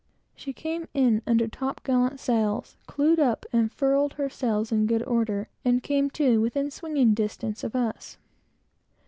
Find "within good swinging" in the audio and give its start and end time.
6.41-7.13